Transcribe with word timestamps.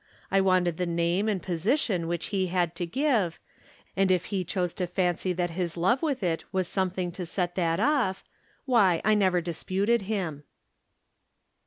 I 0.31 0.41
wanted 0.41 0.77
the 0.77 0.87
name 0.87 1.27
and 1.29 1.43
position 1.43 2.07
which 2.07 2.29
he 2.33 2.47
had 2.47 2.73
to 2.73 2.87
give, 2.87 3.37
and 3.95 4.09
if 4.09 4.25
he 4.33 4.43
chose 4.43 4.73
to 4.73 4.87
fancy 4.87 5.31
that 5.33 5.51
his 5.51 5.77
love 5.77 6.01
with 6.01 6.23
it 6.23 6.43
was 6.51 6.67
some 6.67 6.89
thing 6.89 7.11
to 7.11 7.23
set 7.23 7.53
that 7.53 7.79
off, 7.79 8.23
why, 8.65 9.03
I 9.05 9.13
never 9.13 9.41
disputed 9.41 10.01
him. 10.01 10.43